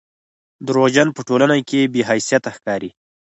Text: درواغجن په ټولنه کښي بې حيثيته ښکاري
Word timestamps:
درواغجن 0.67 1.07
په 1.13 1.21
ټولنه 1.27 1.53
کښي 1.69 1.81
بې 1.93 2.01
حيثيته 2.09 2.49
ښکاري 2.57 2.89